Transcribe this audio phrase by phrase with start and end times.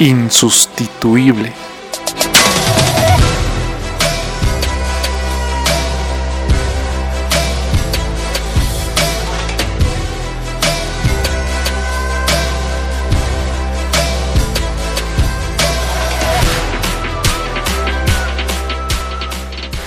[0.00, 1.52] insustituible.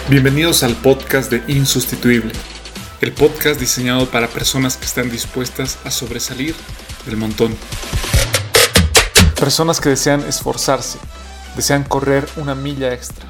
[0.10, 2.34] Bienvenidos al podcast de Insustituible,
[3.00, 6.54] el podcast diseñado para personas que están dispuestas a sobresalir
[7.06, 7.56] del montón.
[9.42, 11.00] Personas que desean esforzarse,
[11.56, 13.26] desean correr una milla extra.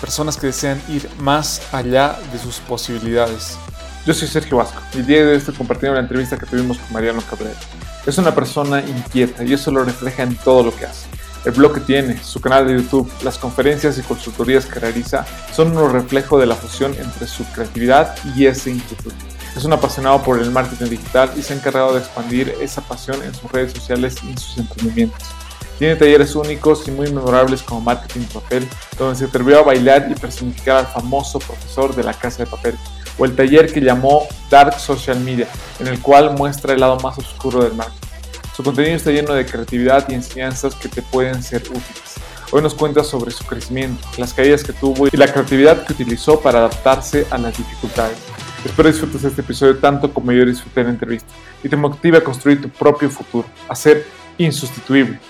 [0.00, 3.58] Personas que desean ir más allá de sus posibilidades.
[4.06, 6.94] Yo soy Sergio Vasco y día de hoy estoy compartiendo la entrevista que tuvimos con
[6.94, 7.60] Mariano Cabrera.
[8.06, 11.08] Es una persona inquieta y eso lo refleja en todo lo que hace.
[11.44, 15.76] El blog que tiene, su canal de YouTube, las conferencias y consultorías que realiza son
[15.76, 19.12] un reflejo de la fusión entre su creatividad y ese inquietud.
[19.56, 23.22] Es un apasionado por el marketing digital y se ha encargado de expandir esa pasión
[23.22, 25.28] en sus redes sociales y en sus emprendimientos.
[25.78, 30.14] Tiene talleres únicos y muy memorables como Marketing Papel, donde se atrevió a bailar y
[30.14, 32.76] personificar al famoso profesor de la casa de papel,
[33.18, 37.18] o el taller que llamó Dark Social Media, en el cual muestra el lado más
[37.18, 38.08] oscuro del marketing.
[38.56, 42.14] Su contenido está lleno de creatividad y enseñanzas que te pueden ser útiles.
[42.52, 46.38] Hoy nos cuenta sobre su crecimiento, las caídas que tuvo y la creatividad que utilizó
[46.38, 48.33] para adaptarse a las dificultades.
[48.64, 51.28] Espero disfrutes este episodio tanto como yo disfruté la entrevista
[51.62, 54.06] y te motive a construir tu propio futuro, a ser
[54.38, 55.20] insustituible.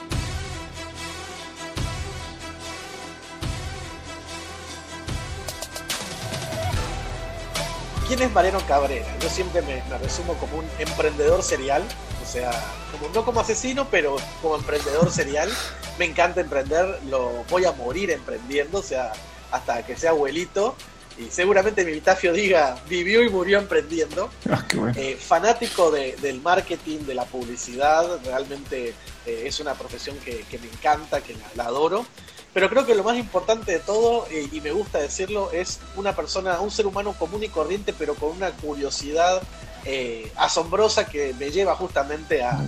[8.07, 9.07] ¿Quién es Mariano Cabrera?
[9.21, 11.83] Yo siempre me, me resumo como un emprendedor serial
[12.25, 12.51] o sea,
[12.91, 15.51] como, no como asesino, pero como emprendedor serial.
[15.99, 19.13] Me encanta emprender, lo voy a morir emprendiendo, o sea,
[19.53, 20.75] hasta que sea abuelito.
[21.19, 24.31] Y seguramente mi epitafio diga, vivió y murió emprendiendo.
[24.51, 24.65] Ah,
[24.97, 28.95] eh, fanático del marketing, de la publicidad, realmente
[29.27, 32.05] eh, es una profesión que, me encanta, que la, adoro.
[32.53, 36.15] Pero creo que lo más importante de todo, eh, y me gusta decirlo, es una
[36.15, 39.43] persona, un ser humano común y corriente, pero con una curiosidad
[39.87, 42.59] eh, asombrosa que me lleva justamente a,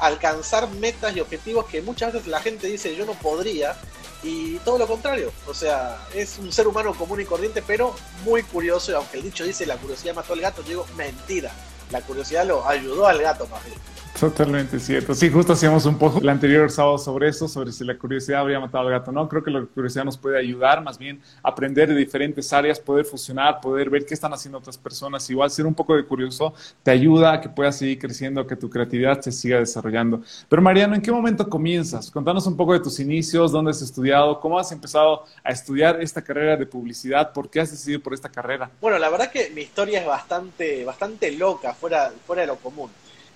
[0.00, 3.74] alcanzar metas y objetivos que muchas veces la gente dice yo no podría
[4.22, 7.94] y todo lo contrario, o sea, es un ser humano común y corriente pero
[8.24, 11.52] muy curioso y aunque el dicho dice la curiosidad mató al gato, yo digo mentira,
[11.90, 13.78] la curiosidad lo ayudó al gato más bien.
[14.18, 15.14] Totalmente cierto.
[15.14, 18.60] Sí, justo hacíamos un poco el anterior sábado sobre eso, sobre si la curiosidad habría
[18.60, 19.10] matado al gato.
[19.10, 22.78] No, creo que la curiosidad nos puede ayudar más bien a aprender de diferentes áreas,
[22.78, 25.28] poder fusionar, poder ver qué están haciendo otras personas.
[25.30, 28.56] Igual ser un poco de curioso te ayuda a que puedas seguir creciendo, a que
[28.56, 30.20] tu creatividad se siga desarrollando.
[30.50, 32.10] Pero Mariano, ¿en qué momento comienzas?
[32.10, 36.20] Contanos un poco de tus inicios, dónde has estudiado, cómo has empezado a estudiar esta
[36.20, 38.70] carrera de publicidad, por qué has decidido por esta carrera.
[38.82, 42.90] Bueno, la verdad que mi historia es bastante, bastante loca, fuera, fuera de lo común.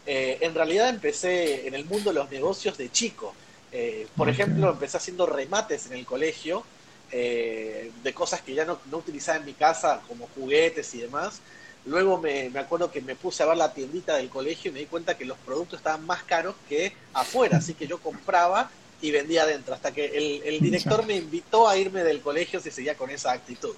[0.06, 3.34] Eh, en realidad empecé en el mundo de los negocios de chico.
[3.72, 6.64] Eh, por ejemplo, empecé haciendo remates en el colegio
[7.10, 11.40] eh, de cosas que ya no, utilizaba en mi casa, como juguetes y demás.
[11.86, 14.86] Luego me, acuerdo que me puse a ver la tiendita del colegio y me di
[14.86, 18.70] cuenta que los productos estaban más caros que afuera, así que yo compraba
[19.02, 22.70] y vendía adentro, hasta que el, el director me invitó a irme del colegio si
[22.70, 23.74] seguía con esa actitud.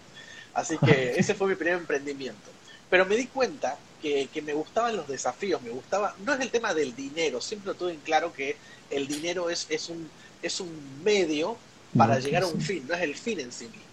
[0.54, 2.55] Así que ese fue mi primer emprendimiento.
[2.90, 6.74] Pero me di cuenta que, me gustaban los desafíos, me gustaba, no es el tema
[6.74, 8.56] del dinero, siempre tuve en claro que
[8.90, 10.08] el dinero es, es, un,
[10.42, 11.56] es un medio
[11.96, 13.86] para llegar a un fin, no es el fin en sí mismo.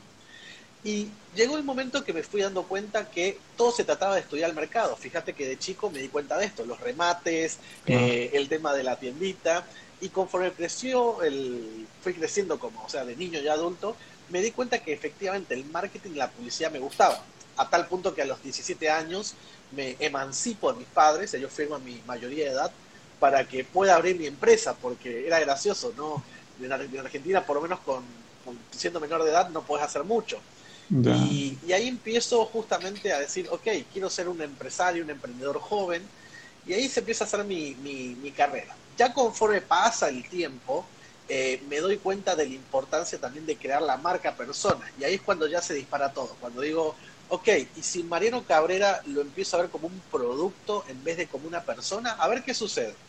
[0.83, 4.49] Y llegó el momento que me fui dando cuenta que todo se trataba de estudiar
[4.49, 4.97] el mercado.
[4.97, 8.83] Fíjate que de chico me di cuenta de esto, los remates, eh, el tema de
[8.83, 9.65] la tiendita.
[10.01, 13.95] Y conforme creció, el, fui creciendo como, o sea, de niño y adulto,
[14.29, 17.23] me di cuenta que efectivamente el marketing y la publicidad me gustaba
[17.57, 19.35] a tal punto que a los 17 años
[19.75, 22.71] me emancipo de mis padres, ellos firman mi mayoría de edad,
[23.19, 26.23] para que pueda abrir mi empresa, porque era gracioso, ¿no?
[26.61, 28.03] En Argentina, por lo menos con,
[28.71, 30.39] siendo menor de edad, no puedes hacer mucho.
[30.89, 36.03] Y, ahí empiezo justamente a decir, ok, quiero ser un empresario, un emprendedor joven,
[36.67, 38.75] y ahí se empieza a hacer mi, mi, carrera.
[38.97, 40.85] Ya conforme pasa el tiempo,
[41.27, 45.15] eh, me doy cuenta de la importancia también de crear la marca persona, y ahí
[45.15, 46.95] es cuando ya se dispara todo, cuando digo,
[47.27, 51.27] ok, y si Mariano Cabrera lo empiezo a ver como un producto en vez de
[51.29, 53.01] como una persona, a ver qué sucede.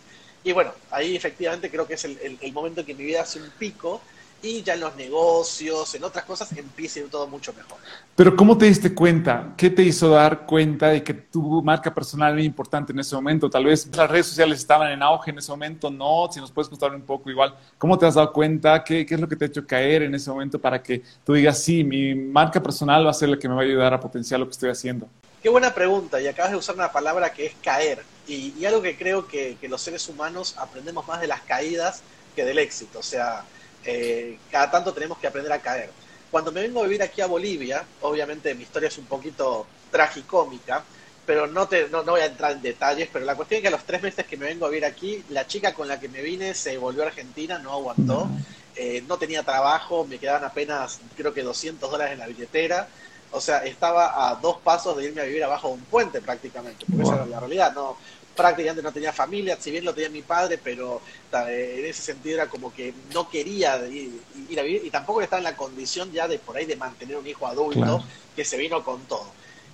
[0.42, 3.40] Y bueno, ahí efectivamente creo que es el, el momento en que mi vida hace
[3.40, 4.06] un pico
[4.44, 7.78] y ya en los negocios, en otras cosas, empieza a ir todo mucho mejor.
[8.14, 9.54] Pero ¿cómo te diste cuenta?
[9.56, 13.48] ¿Qué te hizo dar cuenta de que tu marca personal era importante en ese momento?
[13.48, 16.68] Tal vez las redes sociales estaban en auge en ese momento, no, si nos puedes
[16.68, 18.84] contar un poco igual, ¿cómo te has dado cuenta?
[18.84, 21.32] ¿Qué, ¿Qué, es lo que te ha hecho caer en ese momento para que tú
[21.32, 24.00] digas, sí, mi marca personal va a ser la que me va a ayudar a
[24.00, 25.08] potenciar lo que estoy haciendo?
[25.42, 28.96] Qué buena pregunta, y acabas de usar una palabra que es caer, y, algo que
[28.96, 32.02] creo que, que los seres humanos aprendemos más de las caídas
[32.34, 32.98] que del éxito.
[32.98, 33.44] O sea,
[33.84, 35.90] eh, cada tanto tenemos que aprender a caer.
[36.30, 40.82] Cuando me vengo a vivir aquí a Bolivia, obviamente mi historia es un poquito tragicómica,
[41.24, 43.70] pero no, te, no, voy a entrar en detalles, pero la cuestión es que a
[43.70, 46.22] los tres meses que me vengo a vivir aquí, la chica con la que me
[46.22, 48.28] vine se volvió a Argentina, no aguantó,
[48.76, 52.88] eh, no tenía trabajo, me quedaban apenas creo que 200 dólares en la billetera,
[53.30, 56.84] o sea, estaba a dos pasos de irme a vivir abajo de un puente prácticamente,
[56.86, 57.96] porque esa era la realidad, no,
[58.34, 61.00] prácticamente no tenía familia, si bien lo tenía mi padre, pero
[61.48, 64.20] eh, en ese sentido era como que no quería ir,
[64.58, 67.26] a vivir y tampoco estaba en la condición ya de por ahí de mantener un
[67.26, 68.04] hijo adulto
[68.34, 69.26] que se vino con todo.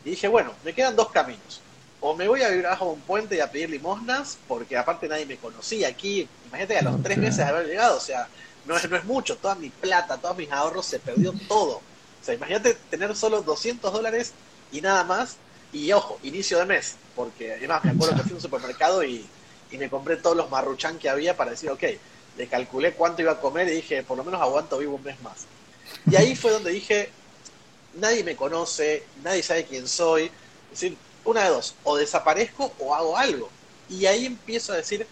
[0.05, 1.61] Y dije, bueno, me quedan dos caminos.
[2.01, 5.27] O me voy a vivir bajo un puente y a pedir limosnas, porque aparte nadie
[5.27, 6.27] me conocía aquí.
[6.47, 8.27] Imagínate a los tres meses de haber llegado, o sea,
[8.65, 11.77] no es, no es mucho, toda mi plata, todos mis ahorros, se perdió todo.
[11.77, 14.33] O sea, imagínate tener solo 200 dólares
[14.73, 15.37] y nada más.
[15.73, 19.27] Y ojo, inicio de mes, porque además me acuerdo que fui a un supermercado y,
[19.71, 21.85] y me compré todos los marruchán que había para decir, ok,
[22.37, 25.21] le calculé cuánto iba a comer y dije, por lo menos aguanto vivo un mes
[25.23, 25.47] más.
[26.11, 27.11] Y ahí fue donde dije,
[27.95, 30.25] nadie me conoce, nadie sabe quién soy.
[30.73, 33.51] Es decir, una de dos, o desaparezco o hago algo.
[33.89, 35.07] Y ahí empiezo a decir,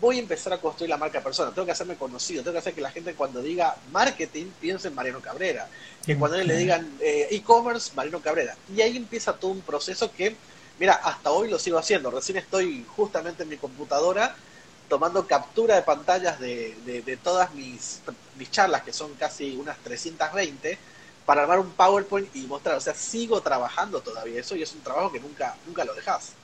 [0.00, 2.74] voy a empezar a construir la marca persona, tengo que hacerme conocido, tengo que hacer
[2.74, 5.68] que la gente cuando diga marketing piense en Mariano Cabrera,
[6.04, 8.56] que cuando le digan eh, e-commerce, Mariano Cabrera.
[8.74, 10.36] Y ahí empieza todo un proceso que,
[10.80, 14.36] mira, hasta hoy lo sigo haciendo, recién estoy justamente en mi computadora
[14.88, 16.74] tomando captura de pantallas de,
[17.06, 18.02] de todas mis,
[18.34, 20.80] mis charlas, que son casi unas 320,
[21.24, 22.76] para armar un PowerPoint y mostrar.
[22.76, 26.39] O sea, sigo trabajando todavía eso y es un trabajo que nunca, nunca lo dejas.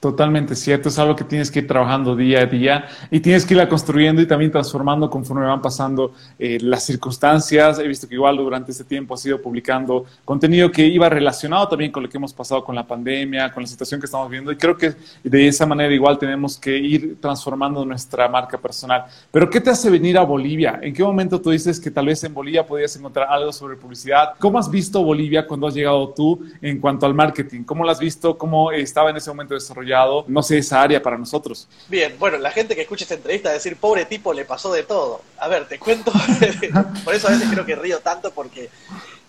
[0.00, 3.54] Totalmente cierto, es algo que tienes que ir trabajando día a día y tienes que
[3.54, 7.80] irla construyendo y también transformando conforme van pasando eh, las circunstancias.
[7.80, 11.90] He visto que igual durante este tiempo has ido publicando contenido que iba relacionado también
[11.90, 14.56] con lo que hemos pasado con la pandemia, con la situación que estamos viendo y
[14.56, 19.04] creo que de esa manera igual tenemos que ir transformando nuestra marca personal.
[19.32, 20.78] Pero ¿qué te hace venir a Bolivia?
[20.80, 24.34] ¿En qué momento tú dices que tal vez en Bolivia podías encontrar algo sobre publicidad?
[24.38, 27.64] ¿Cómo has visto Bolivia cuando has llegado tú en cuanto al marketing?
[27.64, 28.38] ¿Cómo lo has visto?
[28.38, 29.87] ¿Cómo estaba en ese momento desarrollado?
[30.26, 31.68] No sé, esa área para nosotros.
[31.88, 34.72] Bien, bueno, la gente que escucha esta entrevista va a decir, pobre tipo, le pasó
[34.72, 35.22] de todo.
[35.38, 36.12] A ver, te cuento,
[37.04, 38.70] por eso a veces creo que río tanto porque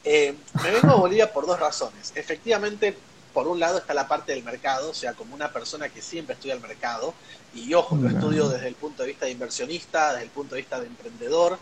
[0.03, 0.33] eh,
[0.63, 2.11] me vengo a Bolivia por dos razones.
[2.15, 2.95] Efectivamente,
[3.33, 6.33] por un lado está la parte del mercado, o sea, como una persona que siempre
[6.33, 7.13] estudia el mercado,
[7.53, 10.61] y ojo, lo estudio desde el punto de vista de inversionista, desde el punto de
[10.61, 11.57] vista de emprendedor,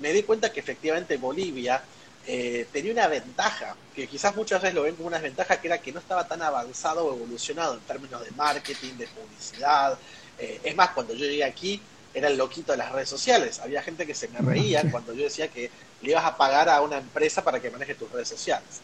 [0.00, 1.82] me di cuenta que efectivamente Bolivia
[2.26, 5.78] eh, tenía una ventaja, que quizás muchas veces lo ven como una desventaja, que era
[5.78, 9.98] que no estaba tan avanzado o evolucionado en términos de marketing, de publicidad.
[10.38, 11.80] Eh, es más, cuando yo llegué aquí,
[12.14, 13.58] era el loquito de las redes sociales.
[13.60, 16.80] Había gente que se me reía cuando yo decía que le ibas a pagar a
[16.80, 18.80] una empresa para que maneje tus redes sociales.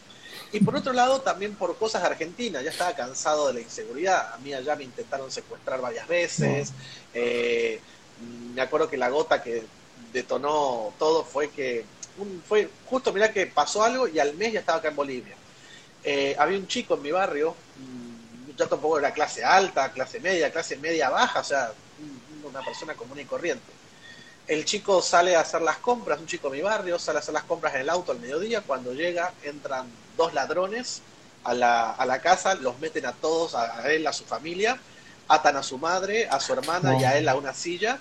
[0.51, 4.33] Y por otro lado, también por cosas de Argentina, ya estaba cansado de la inseguridad.
[4.33, 6.73] A mí allá me intentaron secuestrar varias veces.
[7.13, 7.79] Eh,
[8.53, 9.63] me acuerdo que la gota que
[10.11, 11.85] detonó todo fue que
[12.47, 15.35] fue justo, mira que pasó algo y al mes ya estaba acá en Bolivia.
[16.03, 20.51] Eh, había un chico en mi barrio, mm, yo tampoco era clase alta, clase media,
[20.51, 21.71] clase media baja, o sea,
[22.43, 23.71] una persona común y corriente.
[24.47, 27.33] El chico sale a hacer las compras, un chico de mi barrio, sale a hacer
[27.33, 29.87] las compras en el auto al mediodía, cuando llega entran
[30.17, 31.01] dos ladrones
[31.43, 34.77] a la, a la casa, los meten a todos, a, él, a su familia,
[35.27, 37.99] atan a su madre, a su hermana y a él a una silla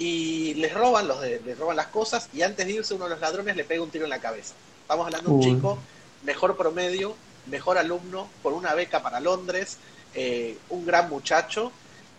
[0.00, 3.10] y les roban, los de, les roban las cosas y antes de irse uno de
[3.10, 4.54] los ladrones le pega un tiro en la cabeza.
[4.80, 5.78] Estamos hablando de un chico,
[6.24, 7.14] mejor promedio,
[7.46, 9.76] mejor alumno, con una beca para Londres,
[10.14, 11.70] eh, un gran muchacho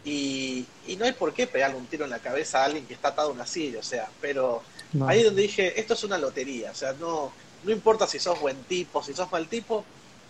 [0.06, 0.68] y,
[1.00, 3.30] no hay por qué pegarle un tiro en la cabeza a alguien que está atado
[3.30, 4.62] a una silla, o sea, pero
[5.08, 7.32] ahí es donde dije, esto es una lotería, o sea, no,
[7.64, 9.84] no importa si sos buen tipo, si sos mal tipo,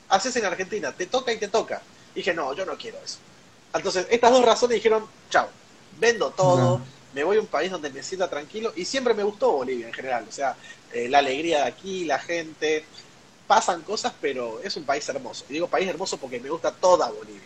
[0.08, 1.82] haces en Argentina, te toca y te toca.
[2.16, 3.18] dije, no, yo no quiero eso.
[3.74, 5.50] Entonces, estas dos razones dijeron, chao,
[6.00, 6.82] vendo todo
[7.14, 9.94] me voy a un país donde me sienta tranquilo y siempre me gustó Bolivia en
[9.94, 10.56] general, o sea,
[10.94, 12.84] eh, la alegría de aquí, la gente,
[13.48, 15.46] pasan cosas, pero es un país hermoso.
[15.50, 17.42] Y digo país hermoso porque me gusta toda Bolivia.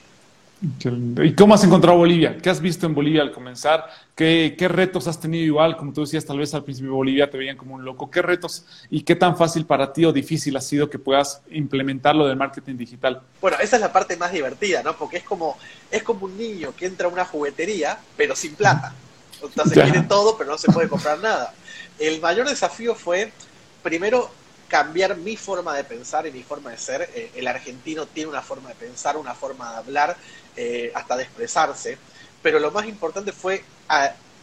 [1.24, 2.38] ¿Y cómo has encontrado Bolivia?
[2.38, 3.86] ¿Qué has visto en Bolivia al comenzar?
[4.15, 5.75] ¿Qué, ¿Qué, retos has tenido igual?
[5.75, 8.10] Como tú decías, tal vez al principio de Bolivia te veían como un loco.
[8.10, 12.15] ¿Qué retos y qué tan fácil para ti o difícil ha sido que puedas implementar
[12.15, 13.22] lo del marketing digital?
[13.41, 14.95] Bueno, esa es la parte más divertida, ¿no?
[14.95, 15.57] Porque es como,
[15.91, 18.93] es como un niño que entra a una juguetería, pero sin plata.
[19.42, 21.54] Entonces quiere todo, pero no se puede comprar nada.
[22.00, 23.32] El mayor desafío fue,
[23.84, 24.30] primero,
[24.68, 27.10] cambiar mi forma de pensar y mi forma de ser.
[27.13, 30.18] Eh, el argentino tiene una forma de pensar, una forma de hablar,
[30.56, 31.98] eh, hasta de expresarse.
[32.42, 33.63] Pero lo más importante fue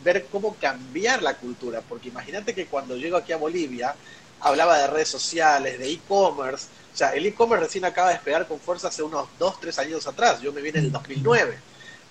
[0.02, 1.82] ver cómo cambiar la cultura.
[1.87, 3.94] Porque imagínate que cuando llego aquí a Bolivia,
[4.40, 6.66] hablaba de redes sociales, de e-commerce.
[6.92, 10.06] O sea, el e-commerce recién acaba de despegar con fuerza hace unos 2, 3 años
[10.06, 10.40] atrás.
[10.40, 11.58] Yo me vine en el 2009.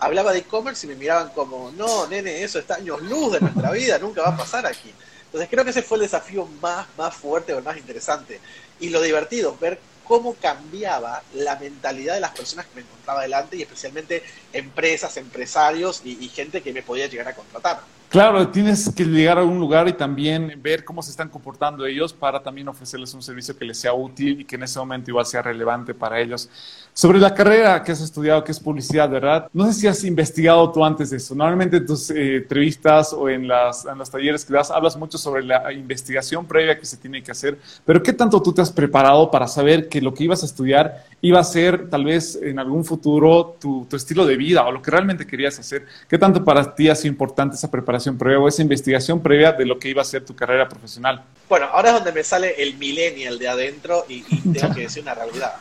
[0.01, 3.72] Hablaba de e-commerce y me miraban como, no, nene, eso está años luz de nuestra
[3.79, 4.91] vida, nunca va a pasar aquí.
[5.25, 8.41] Entonces creo que ese fue el desafío más, más fuerte o más interesante.
[8.79, 13.55] Y lo divertido, ver cómo cambiaba la mentalidad de las personas que me encontraba delante
[13.55, 17.81] y especialmente empresas, empresarios y, y gente que me podía llegar a contratar.
[18.11, 22.11] Claro, tienes que llegar a un lugar y también ver cómo se están comportando ellos
[22.11, 25.25] para también ofrecerles un servicio que les sea útil y que en ese momento igual
[25.25, 26.49] sea relevante para ellos.
[26.91, 29.47] Sobre la carrera que has estudiado, que es publicidad, ¿verdad?
[29.53, 31.33] No sé si has investigado tú antes de eso.
[31.33, 35.17] Normalmente en tus eh, entrevistas o en, las, en los talleres que das hablas mucho
[35.17, 38.73] sobre la investigación previa que se tiene que hacer, pero ¿qué tanto tú te has
[38.73, 42.59] preparado para saber que lo que ibas a estudiar iba a ser tal vez en
[42.59, 45.85] algún futuro tu, tu estilo de vida o lo que realmente querías hacer?
[46.09, 49.65] ¿Qué tanto para ti ha sido importante esa preparación previa o esa investigación previa de
[49.65, 51.24] lo que iba a ser tu carrera profesional?
[51.48, 55.03] Bueno, ahora es donde me sale el millennial de adentro y, y tengo que decir
[55.03, 55.53] una realidad.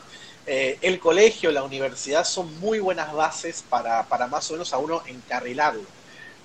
[0.46, 4.78] Eh, el colegio, la universidad son muy buenas bases para, para, más o menos a
[4.78, 5.84] uno encarrilarlo.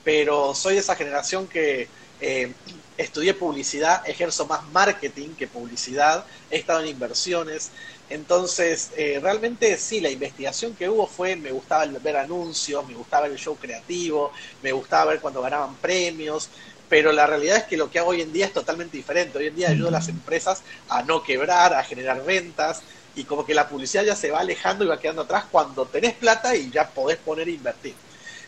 [0.03, 1.87] Pero soy de esa generación que
[2.21, 2.53] eh,
[2.97, 7.71] estudié publicidad, ejerzo más marketing que publicidad, he estado en inversiones.
[8.09, 13.25] Entonces, eh, realmente sí, la investigación que hubo fue, me gustaba ver anuncios, me gustaba
[13.27, 14.31] el show creativo,
[14.61, 16.49] me gustaba ver cuando ganaban premios,
[16.87, 19.37] pero la realidad es que lo que hago hoy en día es totalmente diferente.
[19.39, 22.83] Hoy en día ayudo a las empresas a no quebrar, a generar ventas,
[23.15, 26.13] y como que la publicidad ya se va alejando y va quedando atrás cuando tenés
[26.13, 27.95] plata y ya podés poner e invertir.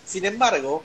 [0.06, 0.84] Sin embargo,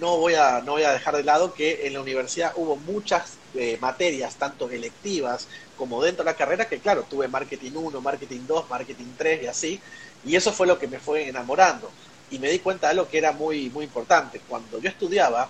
[0.00, 3.37] no voy a, no voy a dejar de lado que en la universidad hubo muchas
[3.54, 8.40] eh, materias, tanto electivas como dentro de la carrera, que claro, tuve marketing 1, marketing
[8.46, 9.80] 2, marketing 3 y así,
[10.24, 11.90] y eso fue lo que me fue enamorando.
[12.30, 14.40] Y me di cuenta de algo que era muy, muy importante.
[14.46, 15.48] Cuando yo estudiaba,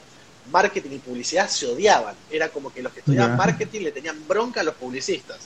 [0.50, 2.14] marketing y publicidad se odiaban.
[2.30, 5.40] Era como que los que estudiaban marketing le tenían bronca a los publicistas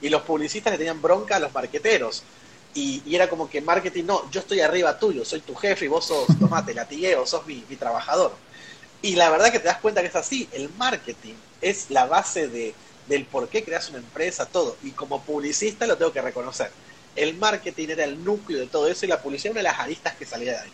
[0.00, 2.22] y los publicistas le tenían bronca a los marqueteros.
[2.74, 5.88] Y, y, era como que marketing, no, yo estoy arriba tuyo, soy tu jefe y
[5.88, 8.32] vos sos, tomate, latigueo, sos mi, mi trabajador.
[9.02, 12.48] Y la verdad que te das cuenta que es así, el marketing es la base
[12.48, 12.74] de,
[13.06, 14.76] del por qué creas una empresa, todo.
[14.82, 16.70] Y como publicista lo tengo que reconocer.
[17.16, 20.14] El marketing era el núcleo de todo eso y la publicidad una de las aristas
[20.16, 20.72] que salía de ahí.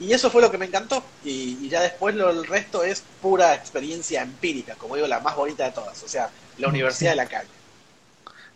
[0.00, 1.04] Y eso fue lo que me encantó.
[1.24, 5.36] Y, y ya después lo, el resto es pura experiencia empírica, como digo, la más
[5.36, 6.02] bonita de todas.
[6.02, 7.57] O sea, la universidad de la calle.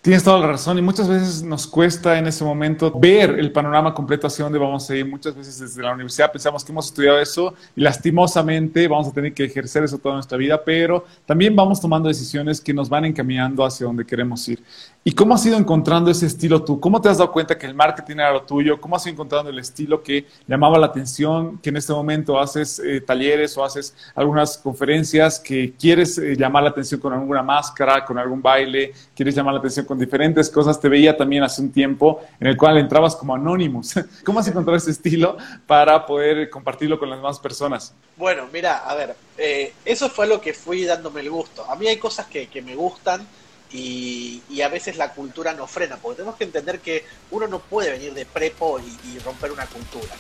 [0.03, 3.95] Tienes toda la razón y muchas veces nos cuesta en ese momento ver el panorama
[3.95, 5.07] completo hacia dónde vamos a ir.
[5.07, 9.33] Muchas veces desde la universidad pensamos que hemos estudiado eso y lastimosamente vamos a tener
[9.33, 13.65] que ejercer eso toda nuestra vida, pero también vamos tomando decisiones que nos van encaminando
[13.65, 14.61] hacia donde queremos ir.
[15.05, 16.81] ¿Y cómo has ido encontrando ese estilo tú?
[16.81, 18.81] ¿Cómo te has dado cuenta que el marketing era lo tuyo?
[18.81, 21.59] ¿Cómo has ido encontrando el estilo que llamaba la atención?
[21.59, 26.65] Que en este momento haces eh, talleres o haces algunas conferencias que quieres eh, llamar
[26.65, 30.81] la atención con alguna máscara, con algún baile, quieres llamar la atención con diferentes cosas.
[30.81, 33.95] Te veía también hace un tiempo en el cual entrabas como Anonymous.
[34.25, 37.95] ¿Cómo has encontrado ese estilo para poder compartirlo con las demás personas?
[38.17, 41.65] Bueno, mira, a ver, eh, eso fue lo que fui dándome el gusto.
[41.71, 43.27] A mí hay cosas que, que me gustan
[43.73, 47.59] y, y, a veces la cultura nos frena, porque tenemos que entender que uno no
[47.59, 50.15] puede venir de prepo y, y, romper una cultura.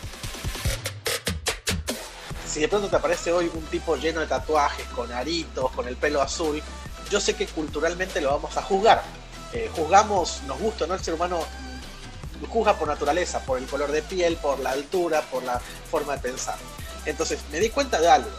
[2.46, 5.96] Si de pronto te aparece hoy un tipo lleno de tatuajes, con aritos, con el
[5.96, 6.62] pelo azul,
[7.10, 9.02] yo sé que culturalmente lo vamos a juzgar.
[9.52, 10.94] Eh, juzgamos, nos gusta, ¿no?
[10.94, 11.40] El ser humano
[12.48, 16.22] juzga por naturaleza, por el color de piel, por la altura, por la forma de
[16.22, 16.56] pensar.
[17.06, 18.30] Entonces me di cuenta de algo.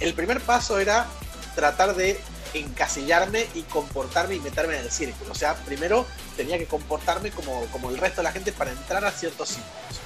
[0.00, 1.06] El primer paso era
[1.54, 2.20] tratar de
[2.54, 5.32] encasillarme y comportarme y meterme en el círculo.
[5.32, 6.06] O sea, primero
[6.36, 10.00] tenía que comportarme como, como el resto de la gente para entrar a ciertos círculos.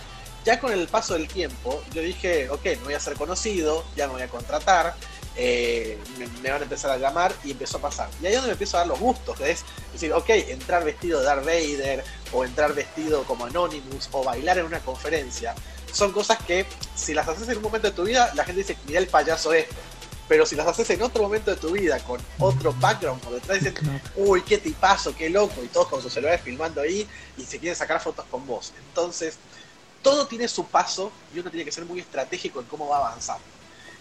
[0.44, 4.06] Ya con el paso del tiempo, yo dije, ok, me voy a ser conocido, ya
[4.06, 4.94] me voy a contratar,
[5.38, 8.10] eh, me, me, van a empezar a llamar y empezó a pasar.
[8.20, 11.20] Y ahí es donde me empiezo a dar los gustos, es decir, ok, entrar vestido
[11.20, 15.54] de Darth Vader o entrar vestido como Anonymous o bailar en una conferencia,
[15.92, 18.76] son cosas que si las haces en un momento de tu vida, la gente dice,
[18.86, 19.74] mira el payaso esto
[20.28, 23.60] pero si las haces en otro momento de tu vida, con otro background por detrás,
[23.60, 23.74] dicen,
[24.14, 27.74] uy, qué tipazo, qué loco, y todos con sus celulares filmando ahí y se quieren
[27.74, 28.74] sacar fotos con vos.
[28.88, 29.38] Entonces,
[30.02, 33.08] todo tiene su paso y uno tiene que ser muy estratégico en cómo va a
[33.08, 33.38] avanzar.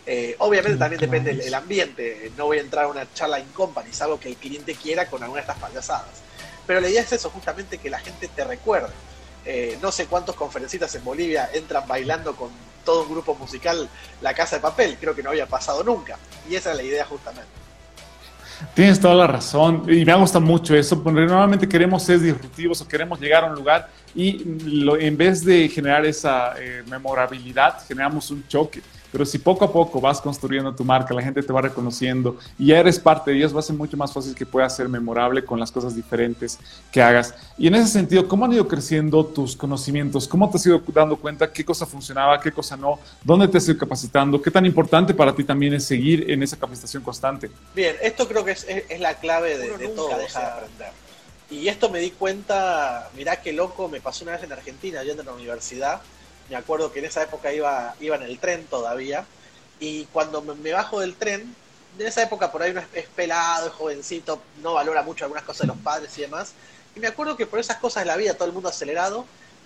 [0.09, 3.89] Eh, obviamente también depende del ambiente, no voy a entrar a una charla in company,
[3.89, 6.21] es algo que el cliente quiera con alguna de estas payasadas.
[6.65, 8.93] Pero la idea es eso, justamente que la gente te recuerde.
[9.43, 12.49] Eh, no sé cuántos conferencistas en Bolivia entran bailando con
[12.85, 13.89] todo un grupo musical
[14.21, 16.17] La Casa de Papel, creo que no había pasado nunca.
[16.49, 17.49] Y esa es la idea justamente.
[18.73, 22.87] Tienes toda la razón y me gusta mucho eso, porque normalmente queremos ser disruptivos o
[22.87, 28.31] queremos llegar a un lugar y lo, en vez de generar esa eh, memorabilidad, generamos
[28.31, 28.81] un choque.
[29.11, 32.67] Pero si poco a poco vas construyendo tu marca, la gente te va reconociendo y
[32.67, 35.43] ya eres parte de ellos, va a ser mucho más fácil que puedas ser memorable
[35.43, 36.59] con las cosas diferentes
[36.91, 37.33] que hagas.
[37.57, 40.27] Y en ese sentido, ¿cómo han ido creciendo tus conocimientos?
[40.27, 42.99] ¿Cómo te has ido dando cuenta qué cosa funcionaba, qué cosa no?
[43.23, 44.41] ¿Dónde te has ido capacitando?
[44.41, 47.49] ¿Qué tan importante para ti también es seguir en esa capacitación constante?
[47.75, 48.65] Bien, esto creo que es,
[48.99, 51.07] la clave de, de todo, dejar de aprender.
[51.49, 55.21] Y esto me di cuenta, mirá qué loco, me pasó una vez en Argentina, yendo
[55.21, 56.01] a la universidad.
[56.49, 59.25] Me acuerdo que en esa época iba, iba en el tren todavía.
[59.79, 61.55] Y cuando me, bajo del tren,
[61.99, 65.61] en esa época por ahí uno es, pelado, es jovencito, no valora mucho algunas cosas
[65.61, 66.53] de los padres y demás.
[66.95, 69.25] Y me acuerdo que por esas cosas de la vida, todo el mundo acelerado,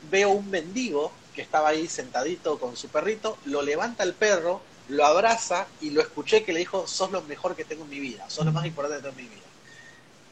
[0.09, 5.05] veo un mendigo que estaba ahí sentadito con su perrito, lo levanta el perro, lo
[5.05, 8.29] abraza y lo escuché que le dijo, sos lo mejor que tengo en mi vida,
[8.29, 9.51] sos lo más importante de toda mi vida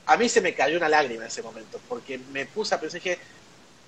[0.09, 2.99] a mí se me cayó una lágrima en ese momento, porque me puse a pensar,
[2.99, 3.19] dije,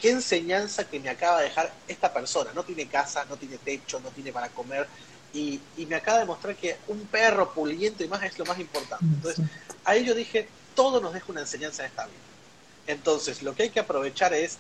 [0.01, 2.51] qué enseñanza que me acaba de dejar esta persona.
[2.53, 4.87] No tiene casa, no tiene techo, no tiene para comer,
[5.33, 9.05] y, me acaba de mostrar que un perro puliente y más es lo más importante.
[9.05, 9.45] Entonces,
[9.85, 12.17] ahí yo dije, todo nos deja una enseñanza en esta vida.
[12.87, 14.57] Entonces, lo que hay que aprovechar es,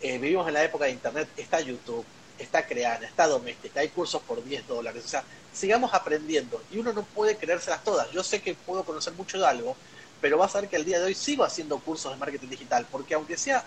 [0.00, 2.04] eh, vivimos en la época de Internet, está YouTube,
[2.38, 6.92] está Creana, está Doméstica, hay cursos por 10 dólares, o sea, sigamos aprendiendo y uno
[6.92, 8.10] no puede creérselas todas.
[8.10, 9.76] Yo sé que puedo conocer mucho de algo,
[10.20, 12.86] pero vas a ver que el día de hoy sigo haciendo cursos de marketing digital,
[12.90, 13.64] porque aunque sea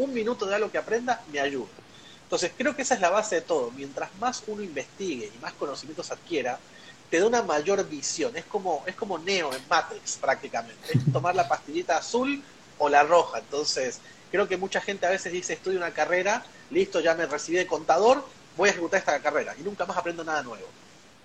[0.00, 1.68] un minuto de algo que aprenda, me ayuda.
[2.22, 3.70] Entonces, creo que esa es la base de todo.
[3.72, 6.58] Mientras más uno investigue y más conocimientos adquiera,
[7.10, 8.36] te da una mayor visión.
[8.36, 10.92] Es como, es como Neo en Matrix, prácticamente.
[10.92, 12.42] Es tomar la pastillita azul
[12.78, 13.40] o la roja.
[13.40, 13.98] Entonces,
[14.30, 17.66] creo que mucha gente a veces dice, estudio una carrera, listo, ya me recibí de
[17.66, 18.24] contador,
[18.56, 20.66] voy a ejecutar esta carrera y nunca más aprendo nada nuevo.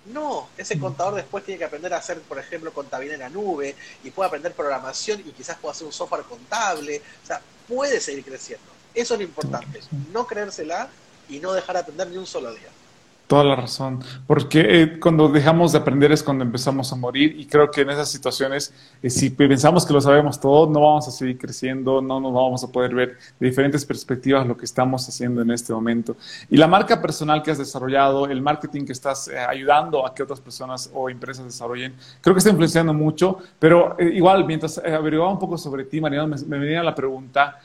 [0.06, 3.74] No, ese contador después tiene que aprender a hacer, por ejemplo, contabilidad en la nube
[4.04, 7.02] y puede aprender programación y quizás pueda hacer un software contable.
[7.22, 8.66] O sea, puede seguir creciendo.
[8.94, 9.80] Eso es lo importante.
[10.12, 10.88] No creérsela
[11.28, 12.68] y no dejar de aprender ni un solo día.
[13.26, 17.46] Toda la razón, porque eh, cuando dejamos de aprender es cuando empezamos a morir y
[17.46, 21.10] creo que en esas situaciones, eh, si pensamos que lo sabemos todo, no vamos a
[21.10, 25.42] seguir creciendo, no nos vamos a poder ver de diferentes perspectivas lo que estamos haciendo
[25.42, 26.16] en este momento.
[26.48, 30.22] Y la marca personal que has desarrollado, el marketing que estás eh, ayudando a que
[30.22, 35.40] otras personas o empresas desarrollen, creo que está influenciando mucho, pero igual, mientras averiguaba un
[35.40, 37.58] poco sobre ti, Mariano, me, me venía la pregunta,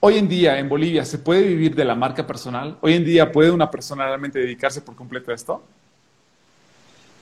[0.00, 2.78] Hoy en día en Bolivia se puede vivir de la marca personal.
[2.82, 5.64] Hoy en día puede una persona realmente dedicarse por completo a esto.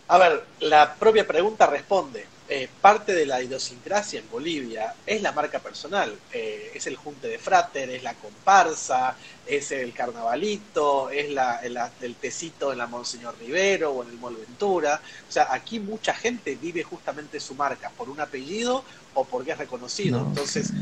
[0.08, 2.26] A ver, la propia pregunta responde.
[2.48, 6.14] Eh, parte de la idiosincrasia en Bolivia es la marca personal.
[6.30, 12.14] Eh, es el junte de frater, es la comparsa, es el carnavalito, es la, el,
[12.16, 15.00] tecito en la Monseñor Rivero o en el Molventura.
[15.26, 18.84] O sea, aquí mucha gente vive justamente su marca por un apellido
[19.14, 20.20] o porque es reconocido.
[20.20, 20.72] Entonces,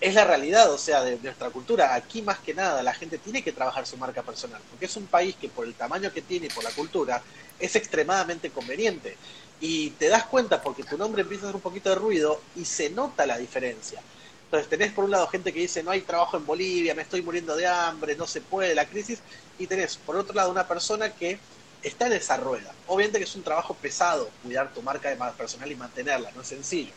[0.00, 1.94] es la realidad, o sea, de, nuestra cultura.
[1.94, 5.06] Aquí más que nada la gente tiene que trabajar su marca personal, porque es un
[5.06, 7.22] país que por el tamaño que tiene y por la cultura
[7.58, 9.16] es extremadamente conveniente.
[9.60, 12.64] Y te das cuenta porque tu nombre empieza a hacer un poquito de ruido y
[12.64, 14.00] se nota la diferencia.
[14.44, 17.22] Entonces tenés por un lado gente que dice no hay trabajo en Bolivia, me estoy
[17.22, 19.20] muriendo de hambre, no se puede, la crisis,
[19.58, 21.38] y tenés por otro lado una persona que
[21.82, 22.72] está en esa rueda.
[22.86, 26.92] Obviamente que es un trabajo pesado cuidar tu marca personal y mantenerla, no es sencillo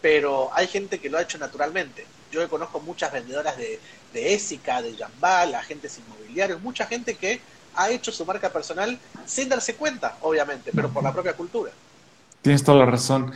[0.00, 2.06] pero hay gente que lo ha hecho naturalmente.
[2.30, 3.80] Yo conozco muchas vendedoras de,
[4.12, 7.40] de Ésica, de Jambal, agentes inmobiliarios, mucha gente que
[7.74, 11.72] ha hecho su marca personal sin darse cuenta, obviamente, pero por la propia cultura.
[12.42, 13.32] Tienes toda la razón.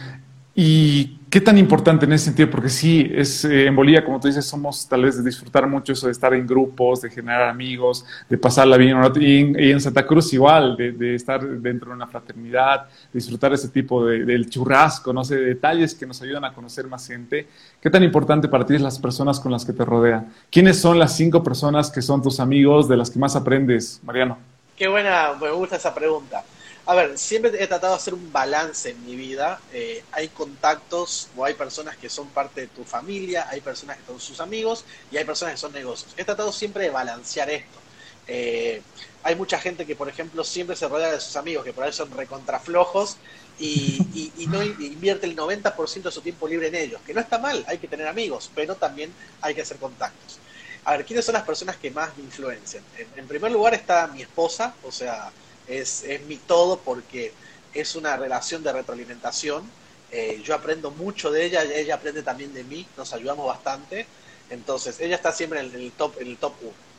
[0.54, 2.50] ¿Y qué tan importante en ese sentido?
[2.50, 5.94] Porque sí, es, eh, en Bolivia, como tú dices, somos tal vez de disfrutar mucho
[5.94, 9.00] eso de estar en grupos, de generar amigos, de pasarla bien.
[9.18, 14.26] Y en, Santa Cruz igual, de, estar dentro de una fraternidad, disfrutar ese tipo de,
[14.26, 17.48] del churrasco, no sé, detalles que nos ayudan a conocer más gente.
[17.80, 20.30] ¿Qué tan importante para ti es las personas con las que te rodean?
[20.50, 24.36] ¿Quiénes son las cinco personas que son tus amigos, de las que más aprendes, Mariano?
[24.76, 26.44] Qué buena, me gusta esa pregunta.
[26.84, 29.60] A ver, siempre he tratado de hacer un balance en mi vida.
[29.72, 34.06] Eh, hay contactos o hay personas que son parte de tu familia, hay personas que
[34.06, 36.12] son sus amigos y hay personas que son negocios.
[36.16, 37.78] He tratado siempre de balancear esto.
[38.26, 38.82] Eh,
[39.22, 41.92] hay mucha gente que, por ejemplo, siempre se rodea de sus amigos, que por ahí
[41.92, 43.16] son recontraflojos
[43.58, 47.00] y, y, no invierte el 90% de su tiempo libre en ellos.
[47.06, 50.38] Que no está mal, hay que tener amigos, pero también hay que hacer contactos.
[50.84, 52.82] A ver, ¿quiénes son las personas que más me influencian?
[53.16, 55.30] en primer lugar está mi esposa, o sea,
[55.66, 57.32] es, es mi todo porque
[57.74, 59.68] es una relación de retroalimentación.
[60.10, 64.06] Eh, yo aprendo mucho de ella, ella aprende también de mí, nos ayudamos bastante.
[64.50, 66.91] Entonces, ella está siempre en el, top en el top 1.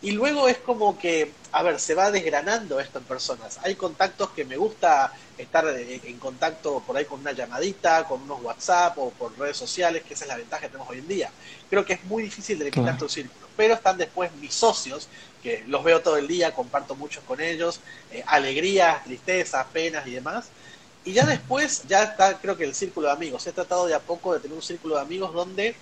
[0.00, 3.58] Y luego es como que, a ver, se va desgranando esto en personas.
[3.64, 8.40] Hay contactos que me gusta estar en contacto por ahí con una llamadita, con unos
[8.42, 11.32] WhatsApp o por redes sociales, que esa es la ventaja que tenemos hoy en día.
[11.68, 13.48] Creo que es muy difícil delimitar tu círculo.
[13.56, 15.08] Pero están después mis socios,
[15.42, 17.80] que los veo todo el día, comparto mucho con ellos,
[18.12, 20.46] eh, alegrías, tristezas, penas y demás.
[21.04, 23.44] Y ya después, ya está, creo que el círculo de amigos.
[23.48, 25.74] He tratado de a poco de tener un círculo de amigos donde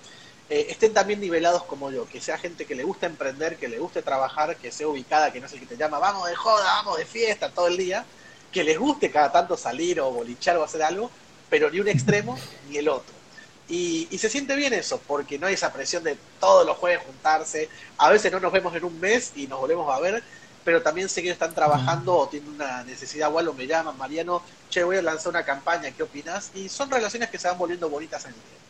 [0.49, 3.79] eh, estén también nivelados como yo, que sea gente que le guste emprender, que le
[3.79, 6.65] guste trabajar, que sea ubicada, que no es el que te llama, vamos de joda,
[6.65, 8.05] vamos de fiesta todo el día,
[8.53, 11.11] que les guste cada tanto salir o bolichar o hacer algo,
[11.51, 13.15] pero ni un extremo ni el otro.
[13.69, 17.69] Y, se siente bien eso, porque no hay esa presión de todos los jueves juntarse,
[17.99, 20.23] a veces no nos vemos en un mes y nos volvemos a ver,
[20.65, 24.43] pero también sé que están trabajando o tienen una necesidad o algo, me llaman, Mariano,
[24.71, 26.53] che, voy a lanzar una campaña, ¿qué opinas?
[26.55, 28.66] Y son relaciones que se van volviendo bonitas en el tiempo.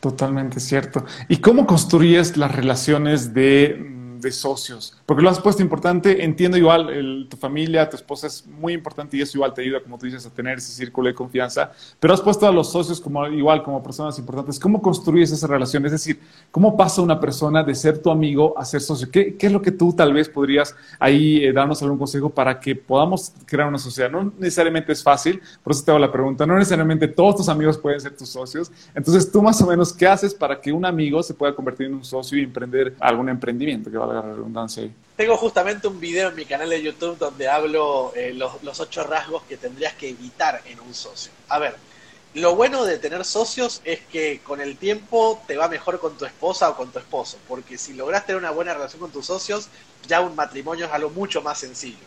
[0.00, 1.04] Totalmente cierto.
[1.28, 4.96] ¿Y cómo construyes las relaciones de de socios?
[5.06, 9.22] Porque lo has puesto importante, entiendo igual, tu familia, tu esposa es muy importante y
[9.22, 12.20] eso igual te ayuda, como tú dices, a tener ese círculo de confianza, pero has
[12.20, 14.58] puesto a los socios como igual, como personas importantes.
[14.58, 15.84] ¿Cómo construyes esa relación?
[15.86, 19.10] Es decir, ¿cómo pasa una persona de ser tu amigo a ser socio?
[19.10, 22.60] ¿Qué, qué es lo que tú tal vez podrías ahí eh, darnos algún consejo para
[22.60, 24.10] que podamos crear una sociedad?
[24.10, 27.78] No necesariamente es fácil, por eso te hago la pregunta, no necesariamente todos tus amigos
[27.78, 28.70] pueden ser tus socios.
[28.94, 31.94] Entonces, tú más o menos, ¿qué haces para que un amigo se pueda convertir en
[31.94, 36.34] un socio y emprender algún emprendimiento que va la redundancia Tengo justamente un video en
[36.34, 40.62] mi canal de YouTube donde hablo eh, los, los ocho rasgos que tendrías que evitar
[40.66, 41.32] en un socio.
[41.48, 41.76] A ver,
[42.34, 46.24] lo bueno de tener socios es que con el tiempo te va mejor con tu
[46.24, 49.68] esposa o con tu esposo, porque si logras tener una buena relación con tus socios,
[50.06, 52.06] ya un matrimonio es algo mucho más sencillo.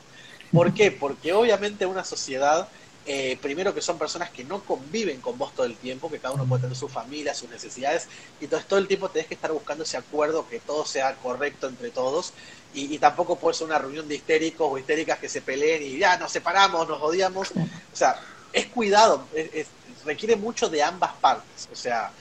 [0.53, 0.91] ¿Por qué?
[0.91, 2.69] Porque obviamente una sociedad
[3.05, 6.33] eh, primero que son personas que no conviven con vos todo el tiempo, que cada
[6.33, 8.07] uno puede tener su familia, sus necesidades,
[8.39, 11.67] y entonces todo el tiempo tenés que estar buscando ese acuerdo, que todo sea correcto
[11.67, 12.33] entre todos,
[12.73, 16.17] y, tampoco puede ser una reunión de histéricos o histéricas que se peleen y ya
[16.17, 18.19] nos separamos, nos odiamos, o sea,
[18.51, 19.27] es cuidado,
[20.05, 22.11] requiere mucho de ambas partes, o sea,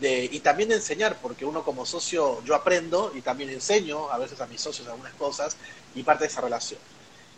[0.00, 4.18] de, y también de enseñar, porque uno como socio, yo aprendo y también enseño a
[4.18, 5.56] veces a mis socios algunas cosas
[5.94, 6.80] y parte de esa relación.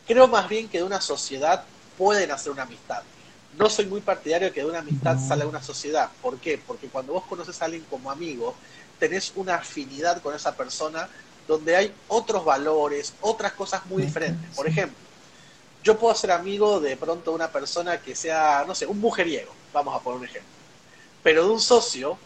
[0.06, 1.64] Creo más bien que de una sociedad
[1.96, 3.02] pueden hacer una amistad.
[3.58, 6.10] No soy muy partidario de que de una amistad salga una sociedad.
[6.22, 6.60] ¿Por qué?
[6.66, 8.54] Porque cuando vos conoces a alguien como amigo,
[8.98, 11.08] tenés una afinidad con esa persona
[11.46, 14.54] donde hay otros valores, otras cosas muy diferentes.
[14.56, 14.96] Por ejemplo,
[15.82, 19.52] yo puedo ser amigo de pronto de una persona que sea, no sé, un mujeriego,
[19.72, 20.50] vamos a poner un ejemplo.
[21.22, 22.16] Pero de un socio,